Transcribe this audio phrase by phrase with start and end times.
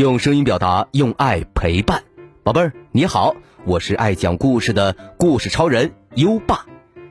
[0.00, 2.02] 用声音表达，用爱陪伴。
[2.42, 6.64] 宝贝儿，你好，我是爱讲故事的故事超人优爸。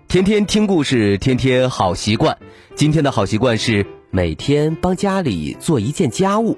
[0.08, 2.36] 天天听故事，天天好习惯。
[2.74, 6.58] 今天的好习惯是每天帮家里做一件家务。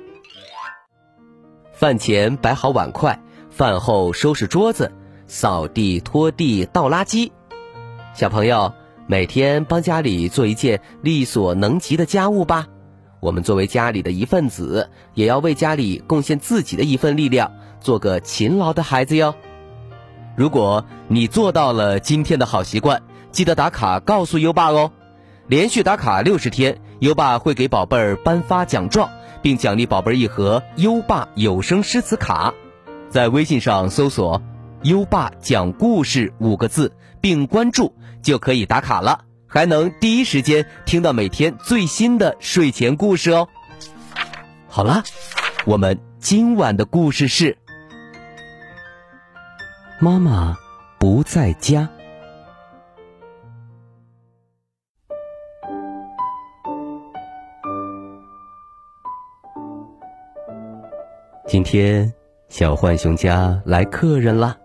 [1.73, 4.89] 饭前摆好碗筷，饭后收拾桌子，
[5.27, 7.29] 扫地、拖地、倒垃圾。
[8.14, 8.73] 小朋友，
[9.06, 12.68] 每天帮家里做一件力所能及的家务吧。
[13.21, 19.36] 我们作为家里的一份子，也要为家里贡献自己的一份力量，做个勤劳的孩子哟。
[20.36, 24.92] 如果你做到了今天的好习惯，记得打卡告诉优爸哦。
[25.46, 29.12] 连续打卡六十天，优爸会给宝贝儿颁发奖状，
[29.43, 32.53] 并奖励宝贝儿一盒优爸有声诗词卡。
[33.09, 34.42] 在微信上搜索
[34.81, 39.26] “优爸讲故事”五个字，并关注，就可以打卡了。
[39.53, 43.50] 还能第一时间听到每天最新的睡前故事哦。
[44.70, 45.03] 好了，
[45.66, 47.58] 我们今晚的故事是：
[50.00, 50.56] 妈妈
[50.98, 51.89] 不在家。
[61.45, 62.09] 今天
[62.48, 64.56] 小浣熊家来客人啦，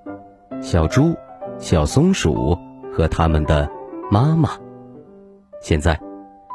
[0.62, 1.12] 小猪、
[1.58, 2.56] 小松鼠
[2.96, 3.68] 和他们的
[4.12, 4.56] 妈妈。
[5.60, 5.98] 现在，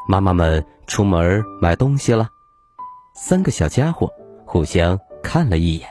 [0.08, 2.30] 妈妈们出门买东西了。
[3.14, 4.10] 三个小家伙
[4.46, 5.88] 互相看了一眼，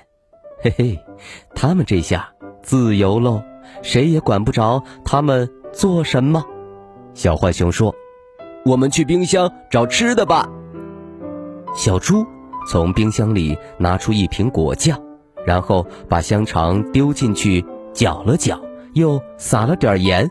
[0.63, 0.99] 嘿嘿，
[1.55, 3.43] 他们这下自由喽，
[3.83, 6.45] 谁也管不着他们做什么。
[7.13, 7.95] 小浣熊说
[8.65, 10.49] ：“我们去冰箱找吃的吧。”
[11.77, 12.25] 小猪
[12.67, 14.99] 从冰箱里拿出一瓶果酱，
[15.45, 18.61] 然后把香肠丢进去搅了搅，
[18.95, 20.31] 又撒了点盐。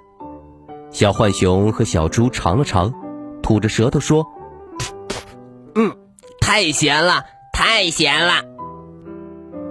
[0.91, 2.93] 小浣熊和小猪尝了尝，
[3.43, 4.25] 吐着舌头说
[5.75, 5.95] ：“嗯，
[6.41, 8.43] 太咸了，太咸了。”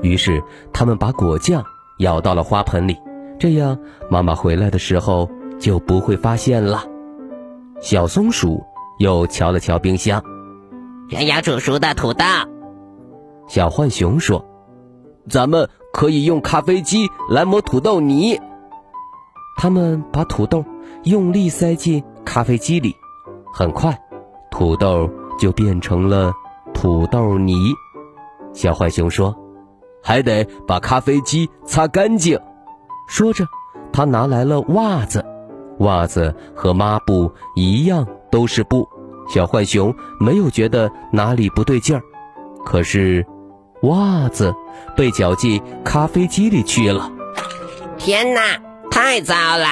[0.00, 0.42] 于是
[0.72, 1.64] 他们把果酱
[1.98, 2.96] 舀到了花盆里，
[3.38, 3.78] 这样
[4.08, 5.28] 妈妈回来的时候
[5.58, 6.84] 就不会发现了。
[7.80, 8.64] 小松鼠
[8.98, 10.22] 又瞧了瞧冰箱，
[11.08, 12.24] 原要煮熟的土豆。
[13.48, 14.44] 小浣熊说
[15.28, 18.40] ：“咱们可以用咖啡机来磨土豆泥。”
[19.58, 20.64] 他们把土豆。
[21.04, 22.94] 用力塞进咖啡机里，
[23.52, 23.98] 很快，
[24.50, 26.32] 土豆就变成了
[26.74, 27.72] 土豆泥。
[28.52, 29.34] 小浣熊说
[30.02, 32.38] ：“还得把咖啡机擦干净。”
[33.08, 33.46] 说着，
[33.92, 35.24] 他拿来了袜子，
[35.78, 38.86] 袜子和抹布一样都是布。
[39.28, 42.02] 小浣熊没有觉得哪里不对劲儿，
[42.64, 43.24] 可是，
[43.82, 44.54] 袜子
[44.96, 47.12] 被搅进咖啡机里去了。
[47.96, 48.40] 天哪，
[48.90, 49.68] 太糟了！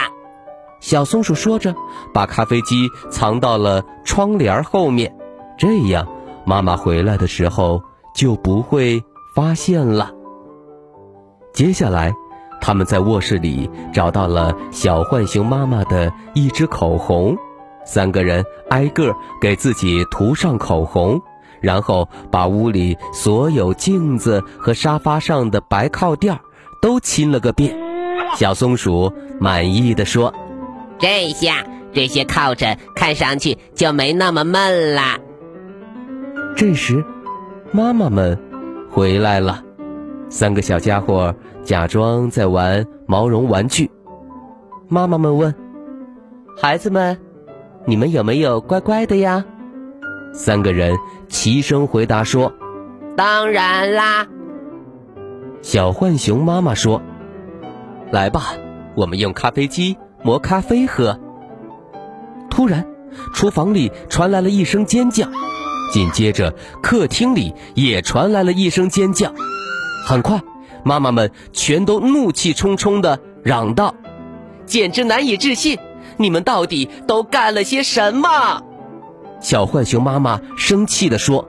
[0.86, 1.74] 小松鼠说着，
[2.14, 5.12] 把咖啡机藏到了窗帘后面，
[5.58, 6.06] 这样
[6.44, 7.82] 妈妈回来的时候
[8.14, 9.02] 就不会
[9.34, 10.12] 发现了。
[11.52, 12.14] 接下来，
[12.60, 17.36] 他们在卧室里找到了小浣熊妈妈的一支口红，
[17.84, 21.20] 三个人挨个给自己涂上口红，
[21.60, 26.38] 然后把屋里所有镜子和沙发上的白靠垫
[26.80, 27.76] 都亲了个遍。
[28.36, 30.32] 小松鼠满意的说。
[30.98, 35.18] 这下这些靠枕看上去就没那么闷了。
[36.56, 37.04] 这时，
[37.72, 38.38] 妈妈们
[38.90, 39.62] 回来了，
[40.30, 43.90] 三个小家伙假装在玩毛绒玩具。
[44.88, 45.54] 妈妈们问
[46.56, 47.18] ：“孩子们，
[47.84, 49.44] 你们有没有乖乖的呀？”
[50.32, 50.96] 三个人
[51.28, 52.52] 齐声回答说
[53.16, 54.26] ：“当然啦。”
[55.60, 57.02] 小浣熊妈妈说
[58.12, 58.54] ：“来吧，
[58.94, 61.16] 我们用咖啡机。”磨咖啡喝。
[62.50, 62.84] 突然，
[63.32, 65.24] 厨房里传来了一声尖叫，
[65.92, 69.32] 紧接着客厅里也传来了一声尖叫。
[70.04, 70.42] 很快，
[70.82, 73.94] 妈妈们全都怒气冲冲地嚷道
[74.66, 75.78] ：“简直难以置信！
[76.16, 78.60] 你们到底都干了些什么？”
[79.40, 81.46] 小浣熊妈妈生气地说：“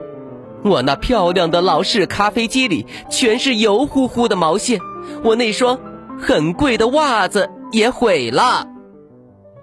[0.62, 4.78] 我那漂亮的老式咖啡机里全是油乎乎的毛线，
[5.24, 5.76] 我那双
[6.20, 8.66] 很贵的袜子。”也毁了，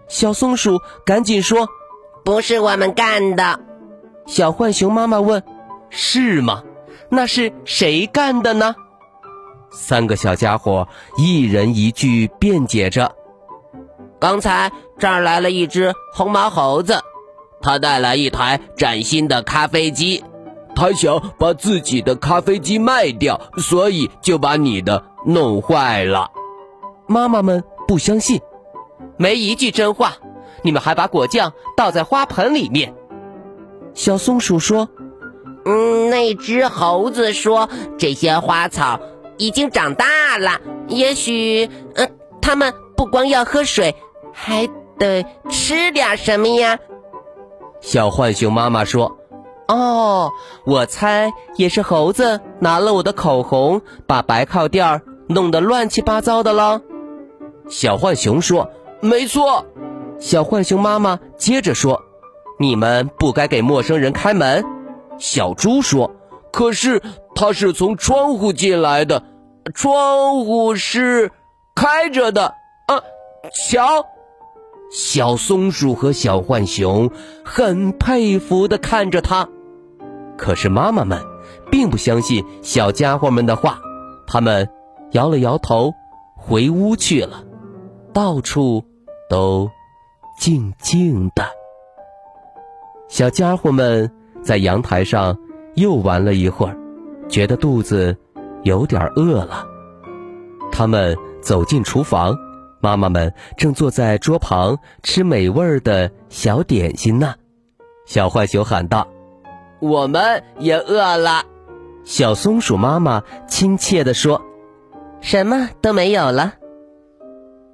[0.07, 1.67] 小松鼠赶紧说
[2.23, 3.59] ：“不是我们干的。”
[4.27, 5.43] 小浣熊妈妈问
[5.89, 6.63] ：“是吗？
[7.09, 8.75] 那是谁干的呢？”
[9.71, 10.87] 三个小家伙
[11.17, 13.13] 一人一句辩解着
[14.19, 17.01] ：“刚才这儿来了一只红毛猴子，
[17.61, 20.23] 他带来一台崭新的咖啡机，
[20.75, 26.29] 他想把自己的咖啡机卖掉，所以就把你的弄坏了。”
[27.07, 27.63] 妈妈们。
[27.87, 28.41] 不相信，
[29.17, 30.13] 没一句真话。
[30.61, 32.95] 你们还把果酱倒在花盆里面。
[33.93, 34.89] 小松鼠说
[35.63, 38.99] ：“嗯，那只猴子说这些花草
[39.37, 42.09] 已经长大了，也许，嗯，
[42.41, 43.95] 它们不光要喝水，
[44.33, 44.67] 还
[44.97, 46.79] 得吃点什么呀？
[47.79, 49.17] 小浣熊妈妈说
[49.69, 50.31] ：“哦，
[50.65, 56.81] 我猜也是猴子拿了我的口红，把白靠垫弄得乱七八糟的了。”
[57.69, 58.69] 小浣熊说
[59.01, 59.65] ：“没错。”
[60.19, 62.01] 小浣熊妈妈接着说
[62.59, 64.63] ：“你们不该给陌生人开门。”
[65.17, 66.12] 小猪说
[66.51, 67.01] ：“可是
[67.35, 69.23] 他是从窗户进来的，
[69.73, 71.31] 窗户是
[71.75, 72.53] 开着的
[72.88, 73.01] 啊！
[73.67, 74.06] 瞧。”
[74.91, 77.09] 小松鼠和小浣熊
[77.44, 79.50] 很佩服地看着他，
[80.38, 81.21] 可是妈妈们
[81.71, 83.79] 并不相信小家伙们的话，
[84.27, 84.69] 他们
[85.12, 85.94] 摇了摇头，
[86.38, 87.44] 回屋去了。
[88.15, 88.81] 到处
[89.29, 89.69] 都
[90.39, 91.44] 静静的。
[93.09, 94.09] 小家伙们
[94.41, 95.38] 在阳台上
[95.73, 96.77] 又玩了一会儿，
[97.27, 98.15] 觉得肚子
[98.63, 99.67] 有点饿了，
[100.71, 102.33] 他们走进厨房。
[102.79, 107.35] 妈妈们正坐在桌旁吃美味的小点心呢，
[108.06, 109.06] 小浣熊喊道
[109.81, 111.44] ：“我们也饿了。”
[112.06, 114.41] 小松鼠妈妈亲切地说
[115.19, 116.53] ：“什么都没有了。”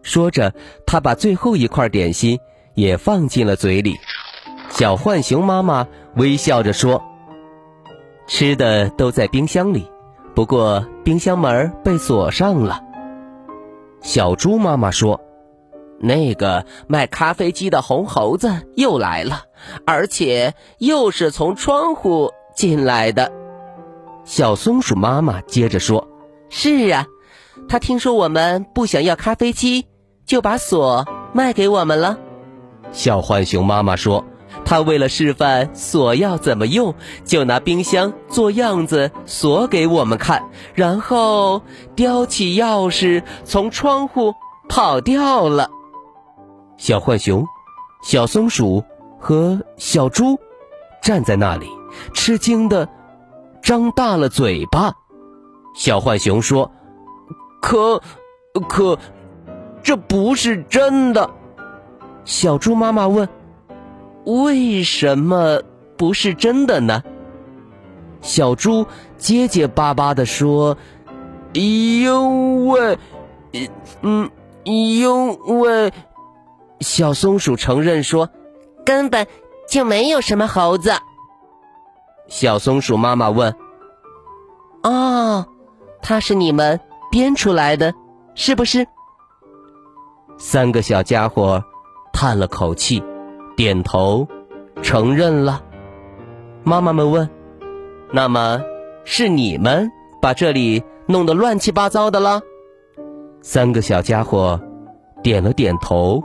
[0.04, 0.54] 说着，
[0.86, 2.40] 他把最后一块点心
[2.74, 3.96] 也放进了嘴里。
[4.70, 7.04] 小浣熊妈妈微笑着说
[8.28, 9.86] ：“吃的都在冰箱里，
[10.34, 12.82] 不过冰箱门被锁上了。”
[14.02, 15.20] 小猪妈妈说
[16.00, 19.44] ：“那个卖咖啡机的红猴子又来了，
[19.86, 23.32] 而且又是从窗户进来的。”
[24.24, 26.08] 小松鼠妈妈接着说
[26.50, 27.06] ：“是啊，
[27.68, 29.86] 他听说我们不想要咖啡机，
[30.26, 32.18] 就把锁卖给我们了。”
[32.92, 34.24] 小浣熊妈妈说。
[34.66, 41.62] 她为了示范锁要怎么用，就拿冰箱做样子锁给我们看，然后
[41.96, 44.34] 叼起钥匙从窗户
[44.68, 45.70] 跑掉了。
[46.78, 47.46] 小浣熊、
[48.04, 48.84] 小松鼠
[49.18, 50.38] 和小猪
[51.02, 51.68] 站在那里，
[52.14, 52.90] 吃惊的
[53.62, 54.94] 张大了嘴巴。
[55.74, 56.70] 小浣熊说
[57.62, 58.02] ：“可，
[58.68, 59.00] 可，
[59.84, 61.30] 这不是真的。”
[62.26, 63.28] 小猪妈妈问。
[64.24, 65.60] 为什么
[65.98, 67.02] 不是真的呢？
[68.22, 68.86] 小猪
[69.18, 70.78] 结结巴巴地说
[71.54, 73.00] ：“因为，
[74.04, 74.30] 嗯，
[74.64, 75.92] 因为……”
[76.82, 78.30] 小松鼠承认说
[78.86, 79.26] ：“根本
[79.68, 80.94] 就没有什么猴子。”
[82.30, 83.52] 小松鼠妈妈问
[84.84, 85.44] ：“哦，
[86.00, 86.80] 它是你们
[87.10, 87.92] 编出来的，
[88.36, 88.86] 是不是？”
[90.44, 91.64] 三个小家伙
[92.12, 93.04] 叹了口气。
[93.56, 94.28] 点头，
[94.82, 95.62] 承认了。
[96.64, 97.30] 妈妈们问
[98.12, 98.60] ：“那么，
[99.06, 102.42] 是你们把这里弄得乱七八糟的了？”
[103.44, 104.60] 三个小家伙
[105.22, 106.24] 点了点头，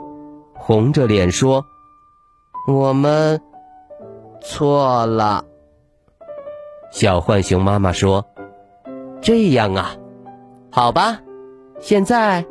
[0.55, 1.63] 红着脸说
[2.67, 3.39] ：“我们
[4.41, 5.45] 错了。”
[6.91, 8.25] 小浣熊妈妈说
[9.21, 9.91] ：“这样啊，
[10.71, 11.19] 好吧，
[11.79, 12.43] 现在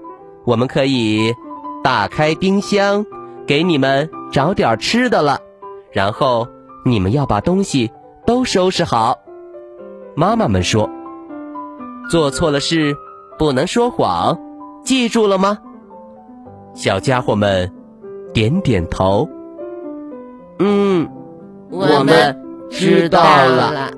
[0.44, 1.34] 我们可以
[1.86, 3.06] 打开冰箱。”
[3.46, 5.38] 给你们找点吃的了，
[5.92, 6.48] 然后
[6.84, 7.92] 你们要把东西
[8.26, 9.20] 都收拾好。
[10.16, 10.90] 妈妈们说
[12.10, 12.96] ：“做错了事
[13.38, 14.36] 不能说谎，
[14.82, 15.58] 记住了吗？”
[16.74, 17.72] 小家伙们
[18.34, 19.28] 点点头。
[20.58, 21.08] 嗯，
[21.70, 23.92] 我们知道了。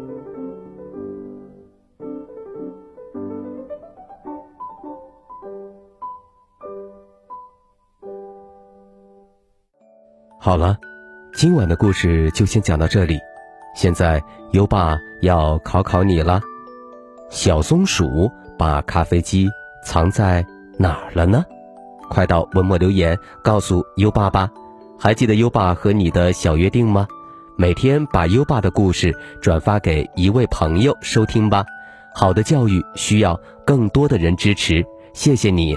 [10.49, 10.79] 好了，
[11.35, 13.21] 今晚的故事就先讲到这里。
[13.77, 14.19] 现在
[14.53, 16.41] 优爸要考考你了：
[17.29, 19.47] 小松鼠把咖啡机
[19.85, 20.43] 藏在
[20.79, 21.45] 哪儿了呢？
[22.09, 24.51] 快到文末留言告诉优爸吧。
[24.99, 27.07] 还记得优爸和你的小约定吗？
[27.59, 31.67] 每天把优爸的故事转发给一位朋友收听吧。
[32.15, 35.77] 好的教育需要更多的人支持，谢谢你。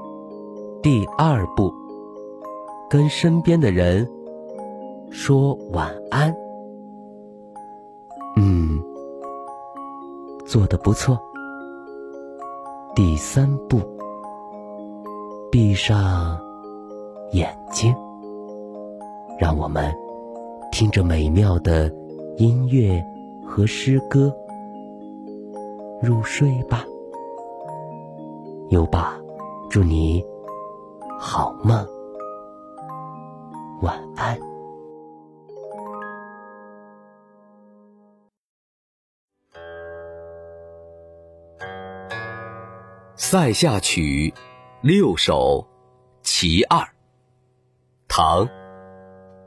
[0.83, 1.71] 第二步，
[2.89, 4.09] 跟身边的人
[5.11, 6.35] 说晚安。
[8.35, 8.81] 嗯，
[10.43, 11.19] 做的不错。
[12.95, 13.79] 第三步，
[15.51, 16.35] 闭上
[17.31, 17.95] 眼睛，
[19.39, 19.93] 让我们
[20.71, 21.93] 听着美妙的
[22.37, 22.99] 音乐
[23.45, 24.35] 和诗歌
[26.01, 26.83] 入睡吧。
[28.69, 29.15] 优爸，
[29.69, 30.25] 祝你
[31.23, 31.87] 好梦，
[33.83, 34.35] 晚安。
[43.15, 44.33] 《塞下曲
[44.81, 45.61] 六首·
[46.23, 46.79] 其二》
[48.07, 48.43] 唐·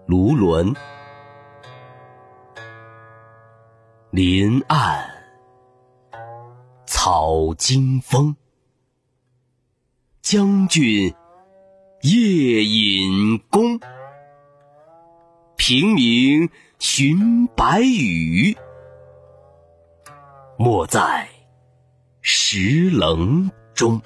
[0.07, 0.73] 卢纶。
[4.11, 5.11] 林暗
[6.87, 8.37] 草惊风，
[10.23, 11.13] 将军
[12.05, 13.81] 夜饮弓。
[15.57, 18.55] 平明寻白羽，
[20.59, 21.27] 没在
[22.21, 23.51] 石棱。
[23.73, 23.99] 中，《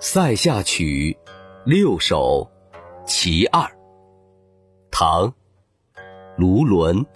[0.00, 1.16] 塞下曲
[1.64, 2.50] 六首·
[3.06, 3.62] 其二》
[4.90, 5.28] 唐·
[6.36, 7.06] 卢纶。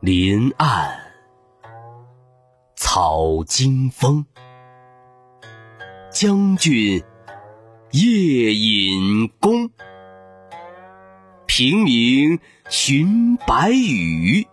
[0.00, 1.00] 林暗
[2.74, 4.26] 草惊风，
[6.10, 7.00] 将军
[7.92, 9.70] 夜引弓。
[11.46, 12.38] 平明
[12.68, 14.44] 寻白羽。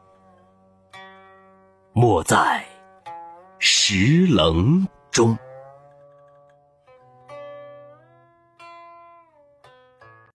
[1.94, 2.64] 没在
[3.58, 5.36] 石棱中。